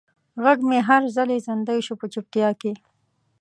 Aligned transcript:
غږ 0.43 0.59
مې 0.69 0.79
هر 0.89 1.03
ځلې 1.15 1.37
زندۍ 1.47 1.79
شو 1.85 1.93
په 2.01 2.05
چوپتیا 2.13 2.49
کې 2.61 2.71